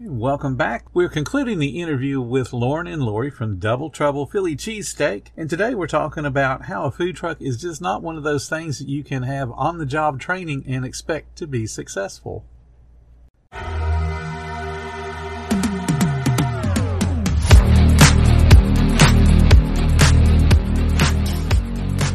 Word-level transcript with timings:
Welcome 0.00 0.54
back. 0.54 0.84
We're 0.94 1.08
concluding 1.08 1.58
the 1.58 1.80
interview 1.80 2.20
with 2.20 2.52
Lauren 2.52 2.86
and 2.86 3.02
Lori 3.02 3.32
from 3.32 3.58
Double 3.58 3.90
Trouble 3.90 4.26
Philly 4.26 4.54
Cheesesteak. 4.54 5.32
And 5.36 5.50
today 5.50 5.74
we're 5.74 5.88
talking 5.88 6.24
about 6.24 6.66
how 6.66 6.84
a 6.84 6.92
food 6.92 7.16
truck 7.16 7.42
is 7.42 7.60
just 7.60 7.82
not 7.82 8.00
one 8.00 8.16
of 8.16 8.22
those 8.22 8.48
things 8.48 8.78
that 8.78 8.88
you 8.88 9.02
can 9.02 9.24
have 9.24 9.50
on 9.50 9.78
the 9.78 9.86
job 9.86 10.20
training 10.20 10.62
and 10.68 10.84
expect 10.84 11.34
to 11.38 11.48
be 11.48 11.66
successful. 11.66 12.44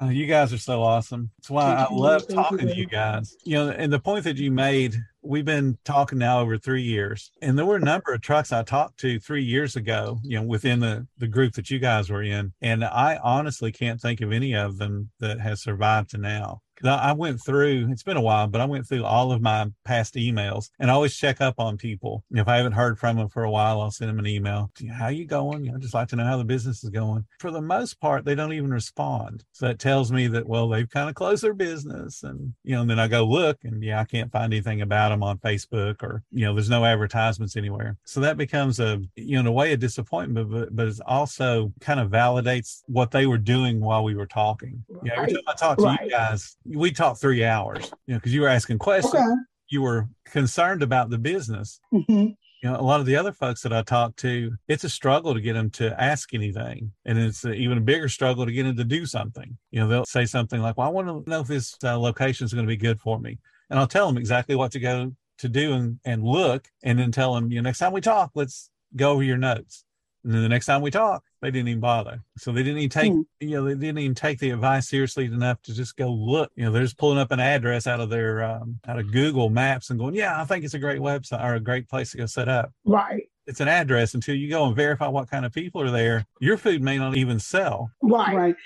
Uh, 0.00 0.10
you 0.10 0.26
guys 0.26 0.52
are 0.52 0.58
so 0.58 0.82
awesome. 0.82 1.30
That's 1.38 1.50
why 1.50 1.74
I 1.74 1.92
love 1.92 2.28
talking 2.28 2.68
to 2.68 2.76
you 2.76 2.86
guys. 2.86 3.36
You 3.44 3.54
know, 3.56 3.70
and 3.70 3.92
the 3.92 3.98
point 3.98 4.24
that 4.24 4.36
you 4.36 4.52
made, 4.52 4.96
we've 5.22 5.44
been 5.44 5.76
talking 5.84 6.18
now 6.18 6.40
over 6.40 6.56
three 6.56 6.82
years, 6.82 7.32
and 7.42 7.58
there 7.58 7.66
were 7.66 7.76
a 7.76 7.80
number 7.80 8.12
of 8.12 8.20
trucks 8.20 8.52
I 8.52 8.62
talked 8.62 9.00
to 9.00 9.18
three 9.18 9.42
years 9.42 9.74
ago, 9.74 10.20
you 10.22 10.38
know, 10.38 10.46
within 10.46 10.78
the, 10.78 11.08
the 11.18 11.26
group 11.26 11.54
that 11.54 11.70
you 11.70 11.80
guys 11.80 12.10
were 12.10 12.22
in. 12.22 12.52
And 12.62 12.84
I 12.84 13.18
honestly 13.22 13.72
can't 13.72 14.00
think 14.00 14.20
of 14.20 14.30
any 14.30 14.54
of 14.54 14.78
them 14.78 15.10
that 15.18 15.40
has 15.40 15.62
survived 15.62 16.10
to 16.10 16.18
now. 16.18 16.62
I 16.84 17.12
went 17.12 17.42
through, 17.42 17.88
it's 17.90 18.02
been 18.02 18.16
a 18.16 18.22
while, 18.22 18.46
but 18.46 18.60
I 18.60 18.64
went 18.64 18.86
through 18.86 19.04
all 19.04 19.32
of 19.32 19.40
my 19.40 19.66
past 19.84 20.14
emails 20.14 20.70
and 20.78 20.90
I 20.90 20.94
always 20.94 21.16
check 21.16 21.40
up 21.40 21.54
on 21.58 21.76
people. 21.76 22.24
If 22.30 22.48
I 22.48 22.56
haven't 22.56 22.72
heard 22.72 22.98
from 22.98 23.16
them 23.16 23.28
for 23.28 23.44
a 23.44 23.50
while, 23.50 23.80
I'll 23.80 23.90
send 23.90 24.10
them 24.10 24.18
an 24.18 24.26
email. 24.26 24.70
How 24.92 25.08
you 25.08 25.24
going? 25.24 25.64
You 25.64 25.72
know, 25.72 25.78
just 25.78 25.94
like 25.94 26.08
to 26.08 26.16
know 26.16 26.24
how 26.24 26.36
the 26.36 26.44
business 26.44 26.84
is 26.84 26.90
going. 26.90 27.24
For 27.40 27.50
the 27.50 27.60
most 27.60 28.00
part, 28.00 28.24
they 28.24 28.34
don't 28.34 28.52
even 28.52 28.70
respond. 28.70 29.44
So 29.52 29.66
that 29.66 29.78
tells 29.78 30.12
me 30.12 30.28
that, 30.28 30.46
well, 30.46 30.68
they've 30.68 30.88
kind 30.88 31.08
of 31.08 31.14
closed 31.14 31.42
their 31.42 31.54
business. 31.54 32.22
And, 32.22 32.54
you 32.64 32.74
know, 32.74 32.82
and 32.82 32.90
then 32.90 32.98
I 32.98 33.08
go 33.08 33.24
look 33.24 33.58
and 33.64 33.82
yeah, 33.82 34.00
I 34.00 34.04
can't 34.04 34.32
find 34.32 34.52
anything 34.52 34.80
about 34.82 35.10
them 35.10 35.22
on 35.22 35.38
Facebook 35.38 36.02
or, 36.02 36.22
you 36.30 36.44
know, 36.44 36.54
there's 36.54 36.70
no 36.70 36.84
advertisements 36.84 37.56
anywhere. 37.56 37.96
So 38.04 38.20
that 38.20 38.36
becomes 38.36 38.80
a, 38.80 39.00
you 39.16 39.34
know, 39.34 39.40
in 39.40 39.46
a 39.46 39.52
way, 39.52 39.72
a 39.72 39.76
disappointment, 39.76 40.50
but, 40.50 40.74
but 40.74 40.88
it 40.88 41.00
also 41.06 41.72
kind 41.80 42.00
of 42.00 42.10
validates 42.10 42.82
what 42.86 43.10
they 43.10 43.26
were 43.26 43.38
doing 43.38 43.80
while 43.80 44.04
we 44.04 44.14
were 44.14 44.26
talking. 44.26 44.84
Yeah. 45.02 45.14
Every 45.16 45.32
time 45.32 45.42
I 45.46 45.54
talk 45.54 45.78
to 45.78 45.84
right. 45.84 46.00
you 46.02 46.10
guys, 46.10 46.56
we 46.74 46.90
talked 46.90 47.20
three 47.20 47.44
hours, 47.44 47.90
you 48.06 48.14
know, 48.14 48.18
because 48.18 48.34
you 48.34 48.40
were 48.40 48.48
asking 48.48 48.78
questions. 48.78 49.14
Okay. 49.14 49.34
You 49.68 49.82
were 49.82 50.08
concerned 50.24 50.82
about 50.82 51.10
the 51.10 51.18
business. 51.18 51.80
Mm-hmm. 51.92 52.28
You 52.62 52.70
know, 52.70 52.80
a 52.80 52.82
lot 52.82 53.00
of 53.00 53.06
the 53.06 53.16
other 53.16 53.32
folks 53.32 53.62
that 53.62 53.72
I 53.72 53.82
talk 53.82 54.16
to, 54.16 54.52
it's 54.66 54.82
a 54.82 54.88
struggle 54.88 55.32
to 55.34 55.40
get 55.40 55.52
them 55.52 55.70
to 55.70 56.00
ask 56.00 56.34
anything. 56.34 56.90
And 57.04 57.18
it's 57.18 57.44
a, 57.44 57.52
even 57.52 57.78
a 57.78 57.82
bigger 57.82 58.08
struggle 58.08 58.46
to 58.46 58.52
get 58.52 58.64
them 58.64 58.76
to 58.76 58.84
do 58.84 59.06
something. 59.06 59.56
You 59.70 59.80
know, 59.80 59.88
they'll 59.88 60.04
say 60.04 60.24
something 60.24 60.60
like, 60.60 60.76
well, 60.76 60.88
I 60.88 60.90
want 60.90 61.06
to 61.06 61.30
know 61.30 61.40
if 61.40 61.46
this 61.46 61.76
uh, 61.84 61.98
location 61.98 62.46
is 62.46 62.52
going 62.52 62.66
to 62.66 62.68
be 62.68 62.76
good 62.76 63.00
for 63.00 63.20
me. 63.20 63.38
And 63.70 63.78
I'll 63.78 63.86
tell 63.86 64.06
them 64.06 64.18
exactly 64.18 64.56
what 64.56 64.72
to 64.72 64.80
go 64.80 65.12
to 65.38 65.48
do 65.48 65.74
and, 65.74 66.00
and 66.04 66.24
look, 66.24 66.68
and 66.82 66.98
then 66.98 67.12
tell 67.12 67.34
them, 67.34 67.52
you 67.52 67.60
know, 67.60 67.68
next 67.68 67.78
time 67.78 67.92
we 67.92 68.00
talk, 68.00 68.32
let's 68.34 68.70
go 68.96 69.12
over 69.12 69.22
your 69.22 69.36
notes. 69.36 69.84
And 70.28 70.34
then 70.34 70.42
the 70.42 70.48
next 70.50 70.66
time 70.66 70.82
we 70.82 70.90
talk, 70.90 71.24
they 71.40 71.50
didn't 71.50 71.68
even 71.68 71.80
bother. 71.80 72.22
So 72.36 72.52
they 72.52 72.62
didn't 72.62 72.80
even 72.80 72.90
take, 72.90 73.10
hmm. 73.10 73.22
you 73.40 73.52
know, 73.52 73.64
they 73.64 73.74
didn't 73.74 73.96
even 73.96 74.14
take 74.14 74.38
the 74.38 74.50
advice 74.50 74.86
seriously 74.86 75.24
enough 75.24 75.62
to 75.62 75.74
just 75.74 75.96
go 75.96 76.12
look. 76.12 76.52
You 76.54 76.66
know, 76.66 76.70
they're 76.70 76.82
just 76.82 76.98
pulling 76.98 77.16
up 77.16 77.32
an 77.32 77.40
address 77.40 77.86
out 77.86 77.98
of 77.98 78.10
their 78.10 78.44
um, 78.44 78.78
out 78.86 78.98
of 78.98 79.10
Google 79.10 79.48
Maps 79.48 79.88
and 79.88 79.98
going, 79.98 80.14
yeah, 80.14 80.38
I 80.38 80.44
think 80.44 80.66
it's 80.66 80.74
a 80.74 80.78
great 80.78 81.00
website 81.00 81.42
or 81.42 81.54
a 81.54 81.60
great 81.60 81.88
place 81.88 82.10
to 82.10 82.18
go 82.18 82.26
set 82.26 82.46
up. 82.46 82.70
Right. 82.84 83.22
It's 83.46 83.60
an 83.60 83.68
address 83.68 84.12
until 84.12 84.34
you 84.34 84.50
go 84.50 84.66
and 84.66 84.76
verify 84.76 85.08
what 85.08 85.30
kind 85.30 85.46
of 85.46 85.52
people 85.54 85.80
are 85.80 85.90
there. 85.90 86.26
Your 86.42 86.58
food 86.58 86.82
may 86.82 86.98
not 86.98 87.16
even 87.16 87.38
sell. 87.38 87.90
Right. 88.02 88.36
Right. 88.36 88.56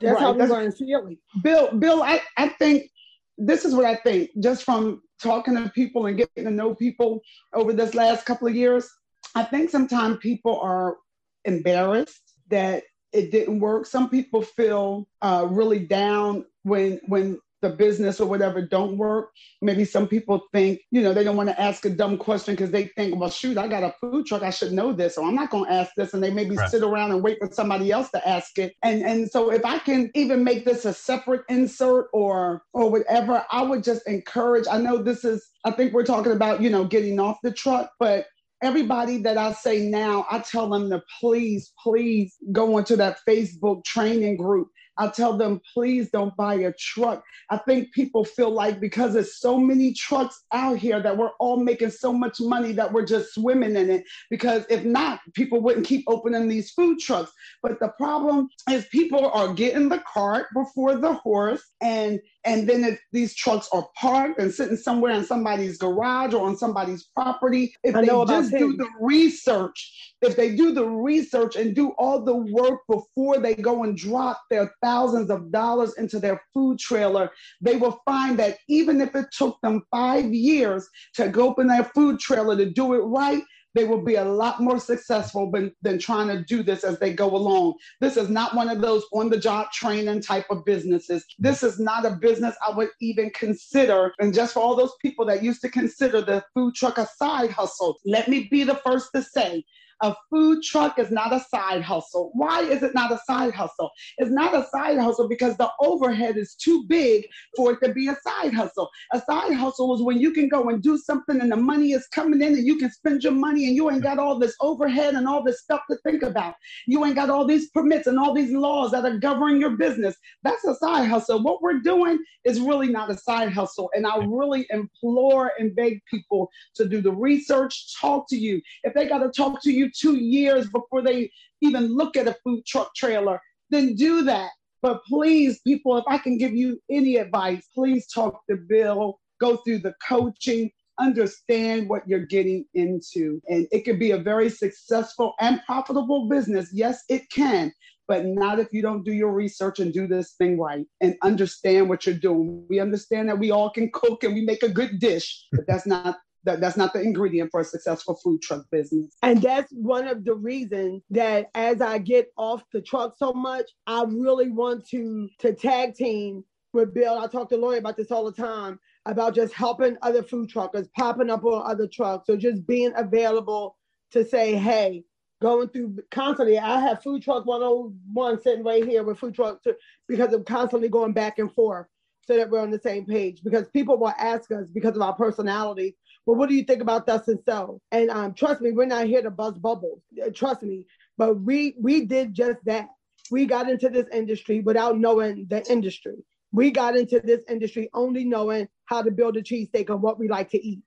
That's 0.00 0.14
right. 0.14 0.22
how 0.22 0.32
we 0.34 0.44
learn 0.44 0.70
feeling. 0.70 1.18
Bill, 1.42 1.76
Bill, 1.76 2.04
I, 2.04 2.20
I 2.36 2.46
think 2.50 2.92
this 3.38 3.64
is 3.64 3.74
what 3.74 3.86
I 3.86 3.96
think 3.96 4.30
just 4.38 4.62
from 4.62 5.02
talking 5.20 5.56
to 5.56 5.68
people 5.70 6.06
and 6.06 6.16
getting 6.16 6.44
to 6.44 6.50
know 6.52 6.76
people 6.76 7.22
over 7.54 7.72
this 7.72 7.92
last 7.92 8.24
couple 8.24 8.46
of 8.46 8.54
years. 8.54 8.88
I 9.34 9.44
think 9.44 9.70
sometimes 9.70 10.18
people 10.18 10.60
are 10.60 10.96
embarrassed 11.44 12.34
that 12.48 12.84
it 13.12 13.30
didn't 13.30 13.60
work. 13.60 13.86
Some 13.86 14.08
people 14.08 14.42
feel 14.42 15.06
uh, 15.20 15.46
really 15.50 15.80
down 15.80 16.46
when 16.62 17.00
when 17.06 17.38
the 17.62 17.70
business 17.70 18.20
or 18.20 18.28
whatever 18.28 18.60
don't 18.60 18.98
work. 18.98 19.30
Maybe 19.62 19.84
some 19.84 20.06
people 20.08 20.42
think, 20.52 20.80
you 20.90 21.00
know, 21.00 21.14
they 21.14 21.24
don't 21.24 21.36
want 21.36 21.48
to 21.48 21.60
ask 21.60 21.84
a 21.84 21.90
dumb 21.90 22.18
question 22.18 22.54
because 22.54 22.72
they 22.72 22.86
think, 22.88 23.18
well, 23.18 23.30
shoot, 23.30 23.56
I 23.56 23.68
got 23.68 23.84
a 23.84 23.94
food 24.00 24.26
truck, 24.26 24.42
I 24.42 24.50
should 24.50 24.72
know 24.72 24.92
this, 24.92 25.16
or 25.16 25.26
I'm 25.26 25.36
not 25.36 25.50
going 25.50 25.66
to 25.66 25.72
ask 25.72 25.92
this, 25.96 26.12
and 26.12 26.22
they 26.22 26.30
maybe 26.30 26.56
right. 26.56 26.68
sit 26.68 26.82
around 26.82 27.12
and 27.12 27.22
wait 27.22 27.38
for 27.38 27.48
somebody 27.52 27.90
else 27.90 28.10
to 28.10 28.28
ask 28.28 28.58
it. 28.58 28.74
And 28.82 29.02
and 29.02 29.30
so 29.30 29.50
if 29.50 29.64
I 29.64 29.78
can 29.78 30.10
even 30.14 30.44
make 30.44 30.64
this 30.64 30.84
a 30.84 30.92
separate 30.92 31.42
insert 31.48 32.08
or 32.12 32.62
or 32.72 32.90
whatever, 32.90 33.44
I 33.50 33.62
would 33.62 33.84
just 33.84 34.06
encourage. 34.06 34.66
I 34.70 34.78
know 34.78 34.98
this 34.98 35.24
is, 35.24 35.48
I 35.64 35.70
think 35.70 35.92
we're 35.92 36.04
talking 36.04 36.32
about, 36.32 36.60
you 36.60 36.68
know, 36.68 36.84
getting 36.84 37.20
off 37.20 37.38
the 37.42 37.52
truck, 37.52 37.92
but 38.00 38.26
everybody 38.62 39.18
that 39.18 39.36
I 39.36 39.52
say 39.52 39.80
now, 39.88 40.26
I 40.30 40.38
tell 40.38 40.70
them 40.70 40.88
to 40.90 41.02
please, 41.20 41.72
please 41.82 42.36
go 42.52 42.78
into 42.78 42.96
that 42.96 43.18
Facebook 43.28 43.84
training 43.84 44.36
group 44.36 44.68
I 44.98 45.08
tell 45.08 45.36
them, 45.36 45.60
please 45.72 46.10
don't 46.10 46.36
buy 46.36 46.54
a 46.54 46.72
truck. 46.78 47.24
I 47.50 47.56
think 47.58 47.92
people 47.92 48.24
feel 48.24 48.50
like 48.50 48.80
because 48.80 49.14
there's 49.14 49.38
so 49.38 49.58
many 49.58 49.94
trucks 49.94 50.44
out 50.52 50.78
here 50.78 51.00
that 51.02 51.16
we're 51.16 51.32
all 51.40 51.56
making 51.56 51.90
so 51.90 52.12
much 52.12 52.40
money 52.40 52.72
that 52.72 52.92
we're 52.92 53.06
just 53.06 53.34
swimming 53.34 53.76
in 53.76 53.90
it. 53.90 54.04
Because 54.30 54.64
if 54.68 54.84
not, 54.84 55.20
people 55.34 55.60
wouldn't 55.60 55.86
keep 55.86 56.04
opening 56.06 56.48
these 56.48 56.70
food 56.72 56.98
trucks. 56.98 57.32
But 57.62 57.80
the 57.80 57.88
problem 57.98 58.48
is 58.70 58.86
people 58.86 59.30
are 59.30 59.52
getting 59.54 59.88
the 59.88 60.02
cart 60.12 60.46
before 60.54 60.96
the 60.96 61.14
horse. 61.14 61.62
And 61.80 62.20
and 62.44 62.68
then 62.68 62.84
if 62.84 63.00
these 63.12 63.34
trucks 63.36 63.68
are 63.72 63.88
parked 63.96 64.40
and 64.40 64.52
sitting 64.52 64.76
somewhere 64.76 65.12
in 65.12 65.24
somebody's 65.24 65.78
garage 65.78 66.34
or 66.34 66.46
on 66.46 66.56
somebody's 66.56 67.04
property, 67.14 67.72
if 67.84 67.94
they 67.94 68.06
just 68.06 68.50
do 68.50 68.76
the 68.76 68.88
research 69.00 70.12
if 70.22 70.36
they 70.36 70.54
do 70.54 70.72
the 70.72 70.86
research 70.86 71.56
and 71.56 71.74
do 71.74 71.90
all 71.98 72.24
the 72.24 72.34
work 72.34 72.80
before 72.88 73.38
they 73.38 73.54
go 73.54 73.82
and 73.82 73.96
drop 73.96 74.40
their 74.50 74.72
thousands 74.82 75.30
of 75.30 75.50
dollars 75.52 75.94
into 75.94 76.18
their 76.18 76.42
food 76.52 76.78
trailer, 76.78 77.30
they 77.60 77.76
will 77.76 78.00
find 78.04 78.38
that 78.38 78.58
even 78.68 79.00
if 79.00 79.14
it 79.14 79.26
took 79.32 79.60
them 79.62 79.82
five 79.90 80.32
years 80.32 80.88
to 81.14 81.28
go 81.28 81.48
open 81.48 81.68
their 81.68 81.84
food 81.84 82.18
trailer 82.18 82.56
to 82.56 82.70
do 82.70 82.94
it 82.94 82.98
right, 82.98 83.42
they 83.74 83.84
will 83.84 84.02
be 84.02 84.16
a 84.16 84.24
lot 84.24 84.60
more 84.60 84.78
successful 84.78 85.50
than, 85.50 85.72
than 85.82 85.98
trying 85.98 86.28
to 86.28 86.44
do 86.44 86.62
this 86.62 86.84
as 86.84 86.98
they 86.98 87.12
go 87.12 87.34
along. 87.34 87.74
This 88.00 88.16
is 88.16 88.28
not 88.28 88.54
one 88.54 88.68
of 88.68 88.80
those 88.80 89.04
on 89.12 89.30
the 89.30 89.38
job 89.38 89.70
training 89.72 90.20
type 90.20 90.46
of 90.50 90.64
businesses. 90.64 91.24
This 91.38 91.62
is 91.62 91.78
not 91.78 92.04
a 92.04 92.10
business 92.10 92.54
I 92.66 92.76
would 92.76 92.90
even 93.00 93.30
consider. 93.30 94.12
And 94.20 94.34
just 94.34 94.54
for 94.54 94.60
all 94.60 94.76
those 94.76 94.94
people 95.00 95.24
that 95.26 95.42
used 95.42 95.62
to 95.62 95.70
consider 95.70 96.20
the 96.20 96.44
food 96.54 96.74
truck 96.74 96.98
a 96.98 97.06
side 97.16 97.50
hustle, 97.50 97.98
let 98.04 98.28
me 98.28 98.48
be 98.50 98.64
the 98.64 98.80
first 98.84 99.10
to 99.14 99.22
say 99.22 99.64
a 100.02 100.14
food 100.28 100.62
truck 100.62 100.98
is 100.98 101.10
not 101.10 101.32
a 101.32 101.40
side 101.40 101.82
hustle. 101.82 102.30
Why 102.34 102.62
is 102.62 102.82
it 102.82 102.94
not 102.94 103.12
a 103.12 103.20
side 103.24 103.54
hustle? 103.54 103.90
It's 104.18 104.30
not 104.30 104.54
a 104.54 104.66
side 104.68 104.98
hustle 104.98 105.28
because 105.28 105.56
the 105.56 105.70
overhead 105.80 106.36
is 106.36 106.54
too 106.56 106.84
big 106.88 107.26
for 107.56 107.72
it 107.72 107.86
to 107.86 107.92
be 107.92 108.08
a 108.08 108.16
side 108.26 108.52
hustle. 108.52 108.90
A 109.12 109.20
side 109.20 109.54
hustle 109.54 109.94
is 109.94 110.02
when 110.02 110.18
you 110.18 110.32
can 110.32 110.48
go 110.48 110.68
and 110.68 110.82
do 110.82 110.98
something 110.98 111.40
and 111.40 111.52
the 111.52 111.56
money 111.56 111.92
is 111.92 112.06
coming 112.08 112.42
in 112.42 112.54
and 112.54 112.66
you 112.66 112.76
can 112.76 112.90
spend 112.90 113.22
your 113.22 113.32
money 113.32 113.66
and 113.68 113.76
you 113.76 113.90
ain't 113.90 114.02
got 114.02 114.18
all 114.18 114.38
this 114.38 114.56
overhead 114.60 115.14
and 115.14 115.28
all 115.28 115.42
this 115.42 115.60
stuff 115.60 115.82
to 115.90 115.96
think 116.04 116.22
about. 116.22 116.54
You 116.86 117.04
ain't 117.04 117.14
got 117.14 117.30
all 117.30 117.46
these 117.46 117.70
permits 117.70 118.08
and 118.08 118.18
all 118.18 118.34
these 118.34 118.52
laws 118.52 118.90
that 118.90 119.04
are 119.04 119.18
governing 119.18 119.60
your 119.60 119.76
business. 119.76 120.16
That's 120.42 120.64
a 120.64 120.74
side 120.74 121.08
hustle. 121.08 121.42
What 121.42 121.62
we're 121.62 121.78
doing 121.78 122.18
is 122.44 122.60
really 122.60 122.88
not 122.88 123.10
a 123.10 123.16
side 123.16 123.52
hustle. 123.52 123.88
And 123.94 124.06
I 124.06 124.16
really 124.16 124.66
implore 124.70 125.52
and 125.58 125.76
beg 125.76 126.00
people 126.10 126.50
to 126.74 126.88
do 126.88 127.00
the 127.00 127.12
research, 127.12 127.96
talk 128.00 128.28
to 128.30 128.36
you. 128.36 128.60
If 128.82 128.94
they 128.94 129.06
got 129.06 129.18
to 129.18 129.30
talk 129.30 129.62
to 129.62 129.72
you 129.72 129.91
two 129.98 130.16
years 130.16 130.68
before 130.70 131.02
they 131.02 131.30
even 131.60 131.94
look 131.94 132.16
at 132.16 132.28
a 132.28 132.36
food 132.44 132.64
truck 132.66 132.94
trailer, 132.94 133.40
then 133.70 133.94
do 133.94 134.22
that. 134.24 134.50
But 134.82 135.02
please, 135.04 135.60
people, 135.66 135.96
if 135.96 136.04
I 136.08 136.18
can 136.18 136.38
give 136.38 136.54
you 136.54 136.80
any 136.90 137.16
advice, 137.16 137.68
please 137.74 138.06
talk 138.08 138.40
to 138.50 138.56
Bill, 138.56 139.20
go 139.40 139.58
through 139.58 139.78
the 139.78 139.94
coaching, 140.06 140.70
understand 140.98 141.88
what 141.88 142.06
you're 142.06 142.26
getting 142.26 142.64
into. 142.74 143.40
And 143.48 143.66
it 143.70 143.84
could 143.84 143.98
be 143.98 144.10
a 144.10 144.18
very 144.18 144.50
successful 144.50 145.34
and 145.40 145.62
profitable 145.66 146.28
business. 146.28 146.70
Yes, 146.72 147.04
it 147.08 147.30
can 147.30 147.72
but 148.08 148.26
not 148.26 148.58
if 148.58 148.68
you 148.72 148.82
don't 148.82 149.04
do 149.04 149.12
your 149.12 149.32
research 149.32 149.78
and 149.78 149.92
do 149.92 150.06
this 150.06 150.32
thing 150.32 150.58
right 150.58 150.84
and 151.00 151.16
understand 151.22 151.88
what 151.88 152.04
you're 152.04 152.14
doing. 152.14 152.62
We 152.68 152.80
understand 152.80 153.28
that 153.28 153.38
we 153.38 153.50
all 153.50 153.70
can 153.70 153.90
cook 153.90 154.24
and 154.24 154.34
we 154.34 154.42
make 154.42 154.62
a 154.62 154.68
good 154.68 154.98
dish, 154.98 155.46
but 155.52 155.66
that's 155.66 155.86
not 155.86 156.18
that, 156.44 156.60
that's 156.60 156.76
not 156.76 156.92
the 156.92 157.00
ingredient 157.00 157.50
for 157.50 157.60
a 157.60 157.64
successful 157.64 158.14
food 158.22 158.42
truck 158.42 158.64
business. 158.70 159.16
And 159.22 159.40
that's 159.40 159.72
one 159.72 160.08
of 160.08 160.24
the 160.24 160.34
reasons 160.34 161.02
that 161.10 161.50
as 161.54 161.80
I 161.80 161.98
get 161.98 162.32
off 162.36 162.62
the 162.72 162.82
truck 162.82 163.14
so 163.16 163.32
much, 163.32 163.70
I 163.86 164.04
really 164.08 164.50
want 164.50 164.86
to 164.88 165.28
to 165.38 165.52
tag 165.52 165.94
team 165.94 166.44
with 166.72 166.94
Bill. 166.94 167.18
I 167.18 167.26
talk 167.26 167.48
to 167.50 167.56
Lori 167.56 167.78
about 167.78 167.96
this 167.96 168.10
all 168.10 168.24
the 168.24 168.32
time 168.32 168.78
about 169.06 169.34
just 169.34 169.52
helping 169.52 169.96
other 170.02 170.22
food 170.22 170.48
truckers, 170.48 170.88
popping 170.96 171.30
up 171.30 171.44
on 171.44 171.70
other 171.70 171.88
trucks. 171.88 172.28
or 172.28 172.36
just 172.36 172.66
being 172.66 172.92
available 172.96 173.76
to 174.12 174.24
say, 174.24 174.54
hey, 174.54 175.04
going 175.40 175.68
through 175.68 175.98
constantly. 176.10 176.58
I 176.58 176.80
have 176.80 177.02
food 177.02 177.22
truck 177.22 177.44
101 177.44 178.42
sitting 178.42 178.64
right 178.64 178.84
here 178.84 179.02
with 179.02 179.18
food 179.18 179.34
truck 179.34 179.62
two, 179.62 179.74
because 180.08 180.32
of 180.32 180.44
constantly 180.44 180.88
going 180.88 181.12
back 181.12 181.38
and 181.38 181.52
forth 181.52 181.86
so 182.24 182.36
that 182.36 182.48
we're 182.48 182.60
on 182.60 182.70
the 182.70 182.78
same 182.78 183.04
page. 183.04 183.42
Because 183.42 183.68
people 183.70 183.98
will 183.98 184.14
ask 184.18 184.50
us 184.52 184.70
because 184.70 184.94
of 184.94 185.02
our 185.02 185.14
personality, 185.14 185.96
well, 186.26 186.36
what 186.36 186.48
do 186.48 186.54
you 186.54 186.64
think 186.64 186.82
about 186.82 187.06
thus 187.06 187.26
and 187.28 187.40
so? 187.44 187.80
And 187.90 188.10
um, 188.10 188.34
trust 188.34 188.60
me, 188.60 188.70
we're 188.70 188.86
not 188.86 189.06
here 189.06 189.22
to 189.22 189.30
buzz 189.30 189.58
bubbles. 189.58 190.02
Uh, 190.24 190.30
trust 190.30 190.62
me, 190.62 190.86
but 191.18 191.40
we 191.40 191.74
we 191.80 192.04
did 192.06 192.32
just 192.32 192.64
that. 192.64 192.88
We 193.30 193.46
got 193.46 193.68
into 193.68 193.88
this 193.88 194.06
industry 194.12 194.60
without 194.60 194.98
knowing 194.98 195.46
the 195.48 195.64
industry. 195.70 196.24
We 196.52 196.70
got 196.70 196.96
into 196.96 197.20
this 197.20 197.42
industry 197.48 197.88
only 197.94 198.24
knowing 198.24 198.68
how 198.84 199.02
to 199.02 199.10
build 199.10 199.36
a 199.36 199.42
cheesesteak 199.42 199.88
and 199.88 200.02
what 200.02 200.18
we 200.18 200.28
like 200.28 200.50
to 200.50 200.64
eat. 200.64 200.80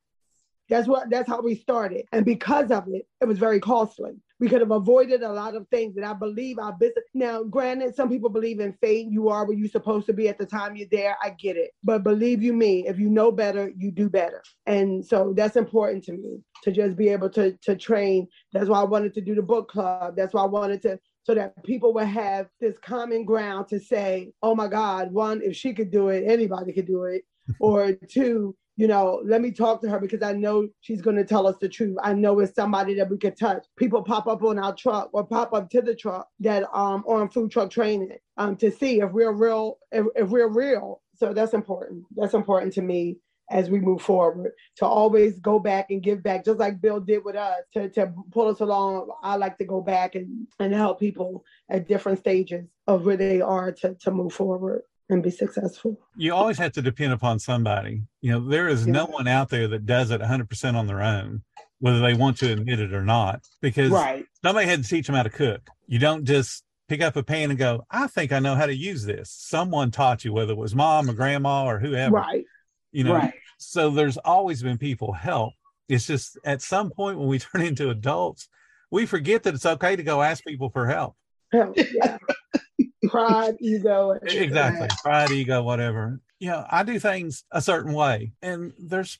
That's 0.70 0.88
what 0.88 1.10
that's 1.10 1.28
how 1.28 1.42
we 1.42 1.56
started. 1.56 2.06
And 2.12 2.24
because 2.26 2.72
of 2.72 2.88
it, 2.88 3.08
it 3.22 3.26
was 3.26 3.38
very 3.38 3.60
costly. 3.60 4.14
We 4.40 4.50
could 4.50 4.62
have 4.62 4.72
avoided 4.72 5.24
a 5.24 5.32
lot 5.32 5.56
of 5.56 5.68
things. 5.70 5.96
And 5.98 6.06
I 6.06 6.14
believe 6.14 6.60
our 6.60 6.74
business 6.74 7.06
now, 7.14 7.44
granted, 7.44 7.96
some 7.96 8.10
people 8.10 8.30
believe 8.30 8.60
in 8.60 8.74
fate. 8.82 9.08
You 9.10 9.30
are 9.30 9.46
where 9.46 9.58
you're 9.58 9.70
supposed 9.70 10.06
to 10.08 10.14
be 10.14 10.28
at 10.28 10.38
the 10.38 10.46
time 10.46 10.76
you're 10.76 10.88
there. 10.92 11.16
I 11.22 11.30
get 11.32 11.56
it. 11.58 11.72
But 11.84 12.04
believe 12.04 12.44
you 12.44 12.54
me, 12.54 12.88
if 12.88 13.00
you 13.00 13.10
know 13.10 13.32
better, 13.32 13.72
you 13.78 13.92
do 13.92 14.10
better. 14.10 14.44
And 14.66 15.06
so 15.06 15.34
that's 15.36 15.56
important 15.56 16.04
to 16.06 16.14
me 16.14 16.40
to 16.64 16.72
just 16.72 16.96
be 16.96 17.10
able 17.10 17.30
to 17.32 17.58
to 17.64 17.76
train. 17.76 18.28
That's 18.54 18.70
why 18.70 18.82
I 18.82 18.86
wanted 18.86 19.14
to 19.16 19.22
do 19.22 19.36
the 19.36 19.42
book 19.42 19.70
club. 19.70 20.16
That's 20.16 20.34
why 20.34 20.44
I 20.44 20.48
wanted 20.48 20.82
to 20.84 21.00
so 21.24 21.34
that 21.34 21.64
people 21.64 21.92
would 21.92 22.06
have 22.06 22.48
this 22.62 22.76
common 22.84 23.26
ground 23.26 23.68
to 23.68 23.80
say, 23.80 24.32
oh 24.44 24.54
my 24.54 24.68
God, 24.68 25.12
one, 25.12 25.42
if 25.44 25.56
she 25.56 25.74
could 25.74 25.90
do 25.90 26.10
it, 26.10 26.24
anybody 26.28 26.72
could 26.72 26.86
do 26.86 27.06
it. 27.06 27.24
or 27.60 27.94
two, 27.94 28.56
you 28.78 28.88
know, 28.88 29.22
let 29.24 29.42
me 29.42 29.52
talk 29.52 29.82
to 29.82 29.90
her 29.90 30.00
because 30.00 30.22
I 30.22 30.34
know 30.34 30.68
she's 30.82 31.02
going 31.02 31.16
to 31.16 31.24
tell 31.24 31.48
us 31.48 31.56
the 31.62 31.70
truth. 31.70 31.98
I 32.04 32.14
know 32.14 32.40
it's 32.40 32.56
somebody 32.56 32.94
that 32.96 33.10
we 33.10 33.18
could 33.18 33.38
touch. 33.38 33.66
People 33.78 34.04
pop 34.04 34.28
up 34.28 34.44
on 34.44 34.60
our 34.60 34.76
truck 34.76 35.10
or 35.14 35.26
pop 35.26 35.54
up 35.54 35.70
to 35.70 35.82
the 35.82 35.96
truck 35.96 36.28
that 36.42 36.64
um 36.74 37.04
on 37.08 37.30
food 37.30 37.52
truck 37.52 37.70
training 37.70 38.18
um 38.38 38.56
to 38.58 38.72
see 38.72 39.00
if 39.00 39.12
we're 39.12 39.32
real 39.32 39.78
if, 39.92 40.06
if 40.16 40.30
we're 40.30 40.50
real. 40.50 41.02
So 41.16 41.34
that's 41.34 41.54
important. 41.54 42.04
That's 42.16 42.34
important 42.34 42.74
to 42.74 42.82
me 42.82 43.18
as 43.52 43.70
we 43.70 43.80
move 43.80 44.02
forward 44.02 44.52
to 44.78 44.86
always 44.86 45.40
go 45.40 45.60
back 45.60 45.92
and 45.92 46.02
give 46.02 46.24
back 46.24 46.44
just 46.44 46.58
like 46.58 46.82
bill 46.82 47.00
did 47.00 47.24
with 47.24 47.36
us 47.36 47.62
to, 47.72 47.90
to 47.90 48.12
pull 48.32 48.48
us 48.48 48.60
along 48.60 49.08
i 49.22 49.36
like 49.36 49.56
to 49.56 49.66
go 49.66 49.82
back 49.82 50.16
and, 50.16 50.48
and 50.60 50.74
help 50.74 51.00
people 51.00 51.44
at 51.70 51.88
different 51.88 52.18
stages 52.18 52.66
of 52.88 53.06
where 53.06 53.18
they 53.18 53.42
are 53.42 53.72
to, 53.72 53.94
to 53.96 54.10
move 54.10 54.34
forward 54.34 54.82
and 55.10 55.22
be 55.22 55.30
successful. 55.30 56.00
You 56.16 56.34
always 56.34 56.58
have 56.58 56.72
to 56.74 56.82
depend 56.82 57.14
upon 57.14 57.40
somebody. 57.40 58.02
You 58.22 58.32
know, 58.32 58.50
there 58.50 58.68
is 58.68 58.86
yeah. 58.86 58.94
no 58.94 59.06
one 59.06 59.28
out 59.28 59.50
there 59.50 59.68
that 59.68 59.86
does 59.86 60.12
it 60.12 60.22
100% 60.22 60.76
on 60.76 60.88
their 60.88 61.02
own, 61.02 61.44
whether 61.80 62.00
they 62.00 62.14
want 62.14 62.38
to 62.38 62.52
admit 62.52 62.80
it 62.80 62.94
or 62.94 63.04
not, 63.04 63.42
because 63.62 63.92
right. 63.92 64.26
somebody 64.44 64.68
had 64.68 64.84
to 64.84 64.90
teach 64.90 65.08
them 65.08 65.16
how 65.16 65.24
to 65.24 65.30
cook. 65.30 65.62
You 65.88 66.00
don't 66.00 66.26
just 66.26 66.64
pick 66.88 67.02
up 67.02 67.16
a 67.16 67.24
pan 67.24 67.50
and 67.52 67.60
go, 67.60 67.86
I 67.90 68.08
think 68.08 68.32
I 68.32 68.40
know 68.40 68.56
how 68.56 68.66
to 68.66 68.76
use 68.76 69.06
this. 69.06 69.30
Someone 69.32 69.92
taught 69.92 70.26
you, 70.26 70.34
whether 70.34 70.54
it 70.54 70.58
was 70.58 70.76
mom 70.76 71.10
or 71.10 71.14
grandma 71.14 71.66
or 71.66 71.80
whoever. 71.80 72.16
Right. 72.16 72.46
You 72.92 73.04
know, 73.04 73.14
right. 73.14 73.34
so 73.58 73.90
there's 73.90 74.18
always 74.18 74.64
been 74.64 74.78
people 74.78 75.14
help. 75.14 75.54
It's 75.88 76.08
just 76.08 76.38
at 76.44 76.62
some 76.62 76.90
point 76.90 77.20
when 77.20 77.28
we 77.28 77.40
turn 77.40 77.62
into 77.62 77.90
adults, 77.90 78.48
we 78.90 79.06
forget 79.06 79.44
that 79.44 79.54
it's 79.54 79.66
okay 79.66 79.96
to 79.96 80.04
go 80.04 80.22
ask 80.22 80.44
people 80.44 80.70
for 80.70 80.88
help. 80.88 81.16
Help, 81.52 81.78
yeah 81.78 82.18
pride, 83.10 83.56
ego. 83.60 84.18
Exactly. 84.24 84.88
Pride, 85.02 85.32
ego, 85.32 85.64
whatever. 85.64 86.20
You 86.40 86.50
know, 86.50 86.66
I 86.70 86.84
do 86.84 87.00
things 87.00 87.44
a 87.52 87.62
certain 87.62 87.94
way, 87.94 88.34
and 88.42 88.74
there's 88.78 89.20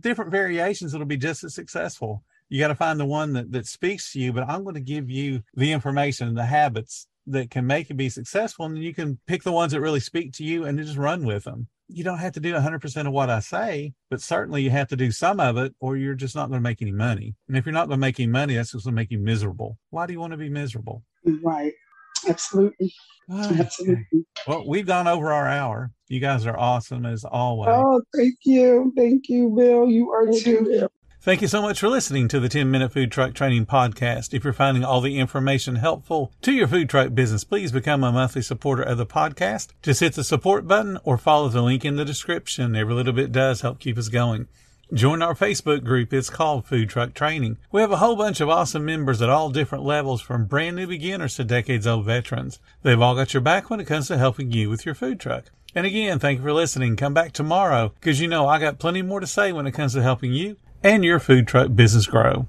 different 0.00 0.30
variations 0.30 0.92
that'll 0.92 1.06
be 1.06 1.16
just 1.16 1.44
as 1.44 1.54
successful. 1.54 2.22
You 2.48 2.60
got 2.60 2.68
to 2.68 2.74
find 2.74 3.00
the 3.00 3.06
one 3.06 3.32
that, 3.32 3.52
that 3.52 3.66
speaks 3.66 4.12
to 4.12 4.20
you, 4.20 4.32
but 4.32 4.48
I'm 4.48 4.62
going 4.62 4.74
to 4.74 4.80
give 4.80 5.10
you 5.10 5.42
the 5.54 5.72
information 5.72 6.28
and 6.28 6.36
the 6.36 6.44
habits 6.44 7.08
that 7.26 7.50
can 7.50 7.66
make 7.66 7.88
you 7.88 7.94
be 7.94 8.08
successful. 8.08 8.66
And 8.66 8.78
you 8.78 8.94
can 8.94 9.18
pick 9.26 9.42
the 9.42 9.52
ones 9.52 9.72
that 9.72 9.80
really 9.80 10.00
speak 10.00 10.32
to 10.34 10.44
you 10.44 10.64
and 10.64 10.78
just 10.78 10.96
run 10.96 11.24
with 11.24 11.44
them. 11.44 11.68
You 11.88 12.04
don't 12.04 12.18
have 12.18 12.32
to 12.32 12.40
do 12.40 12.54
100% 12.54 13.06
of 13.06 13.12
what 13.12 13.28
I 13.28 13.40
say, 13.40 13.92
but 14.08 14.20
certainly 14.20 14.62
you 14.62 14.70
have 14.70 14.88
to 14.88 14.96
do 14.96 15.10
some 15.10 15.38
of 15.38 15.56
it 15.58 15.74
or 15.80 15.96
you're 15.96 16.14
just 16.14 16.34
not 16.34 16.48
going 16.48 16.58
to 16.58 16.62
make 16.62 16.80
any 16.80 16.92
money. 16.92 17.34
And 17.48 17.56
if 17.56 17.66
you're 17.66 17.74
not 17.74 17.88
going 17.88 17.98
to 17.98 18.06
make 18.06 18.18
any 18.18 18.26
money, 18.26 18.54
that's 18.54 18.72
just 18.72 18.84
going 18.84 18.94
to 18.94 19.00
make 19.00 19.10
you 19.10 19.18
miserable. 19.18 19.78
Why 19.90 20.06
do 20.06 20.12
you 20.12 20.20
want 20.20 20.32
to 20.32 20.38
be 20.38 20.48
miserable? 20.48 21.02
Right. 21.42 21.72
Absolutely. 22.28 22.92
Absolutely. 23.30 24.26
Well, 24.46 24.68
we've 24.68 24.86
gone 24.86 25.08
over 25.08 25.32
our 25.32 25.48
hour. 25.48 25.90
You 26.08 26.20
guys 26.20 26.46
are 26.46 26.58
awesome 26.58 27.06
as 27.06 27.24
always. 27.24 27.70
Oh, 27.72 28.02
thank 28.14 28.36
you. 28.44 28.92
Thank 28.96 29.28
you, 29.28 29.48
Bill. 29.50 29.88
You 29.88 30.10
are 30.10 30.30
too. 30.30 30.88
Thank 31.22 31.40
you 31.40 31.48
so 31.48 31.62
much 31.62 31.80
for 31.80 31.88
listening 31.88 32.28
to 32.28 32.38
the 32.38 32.50
10 32.50 32.70
Minute 32.70 32.92
Food 32.92 33.10
Truck 33.10 33.32
Training 33.32 33.64
Podcast. 33.64 34.34
If 34.34 34.44
you're 34.44 34.52
finding 34.52 34.84
all 34.84 35.00
the 35.00 35.18
information 35.18 35.76
helpful 35.76 36.34
to 36.42 36.52
your 36.52 36.68
food 36.68 36.90
truck 36.90 37.14
business, 37.14 37.44
please 37.44 37.72
become 37.72 38.04
a 38.04 38.12
monthly 38.12 38.42
supporter 38.42 38.82
of 38.82 38.98
the 38.98 39.06
podcast. 39.06 39.68
Just 39.82 40.00
hit 40.00 40.12
the 40.12 40.22
support 40.22 40.68
button 40.68 40.98
or 41.02 41.16
follow 41.16 41.48
the 41.48 41.62
link 41.62 41.82
in 41.82 41.96
the 41.96 42.04
description. 42.04 42.76
Every 42.76 42.92
little 42.92 43.14
bit 43.14 43.32
does 43.32 43.62
help 43.62 43.80
keep 43.80 43.96
us 43.96 44.08
going. 44.08 44.48
Join 44.92 45.22
our 45.22 45.34
Facebook 45.34 45.82
group. 45.82 46.12
It's 46.12 46.28
called 46.28 46.66
Food 46.66 46.90
Truck 46.90 47.14
Training. 47.14 47.56
We 47.72 47.80
have 47.80 47.90
a 47.90 47.96
whole 47.96 48.16
bunch 48.16 48.40
of 48.40 48.50
awesome 48.50 48.84
members 48.84 49.22
at 49.22 49.30
all 49.30 49.48
different 49.48 49.82
levels 49.82 50.20
from 50.20 50.44
brand 50.44 50.76
new 50.76 50.86
beginners 50.86 51.36
to 51.36 51.44
decades 51.44 51.86
old 51.86 52.04
veterans. 52.04 52.58
They've 52.82 53.00
all 53.00 53.14
got 53.14 53.32
your 53.32 53.40
back 53.40 53.70
when 53.70 53.80
it 53.80 53.86
comes 53.86 54.08
to 54.08 54.18
helping 54.18 54.52
you 54.52 54.68
with 54.68 54.84
your 54.84 54.94
food 54.94 55.18
truck. 55.18 55.44
And 55.74 55.86
again, 55.86 56.18
thank 56.18 56.38
you 56.38 56.44
for 56.44 56.52
listening. 56.52 56.96
Come 56.96 57.14
back 57.14 57.32
tomorrow 57.32 57.92
because 57.98 58.20
you 58.20 58.28
know 58.28 58.46
I 58.46 58.58
got 58.58 58.78
plenty 58.78 59.00
more 59.00 59.20
to 59.20 59.26
say 59.26 59.52
when 59.52 59.66
it 59.66 59.72
comes 59.72 59.94
to 59.94 60.02
helping 60.02 60.34
you 60.34 60.58
and 60.82 61.02
your 61.02 61.18
food 61.18 61.48
truck 61.48 61.74
business 61.74 62.06
grow. 62.06 62.46